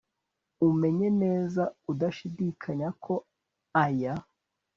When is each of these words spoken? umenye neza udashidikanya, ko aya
umenye 0.67 1.07
neza 1.21 1.63
udashidikanya, 1.91 2.87
ko 3.03 3.13
aya 3.83 4.13